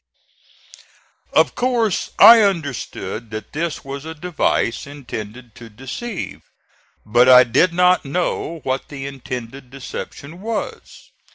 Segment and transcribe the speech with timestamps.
[1.31, 6.41] Of course, I understood that this was a device intended to deceive;
[7.05, 11.11] but I did not know what the intended deception was.